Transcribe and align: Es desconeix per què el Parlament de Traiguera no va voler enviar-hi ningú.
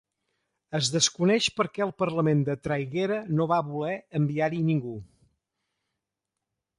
Es 0.77 0.87
desconeix 0.93 1.49
per 1.57 1.65
què 1.75 1.83
el 1.85 1.91
Parlament 2.03 2.41
de 2.47 2.55
Traiguera 2.67 3.19
no 3.41 3.47
va 3.53 3.59
voler 3.67 3.93
enviar-hi 4.21 4.63
ningú. 4.71 4.95